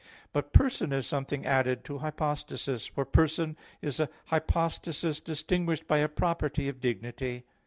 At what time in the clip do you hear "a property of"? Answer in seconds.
5.99-6.81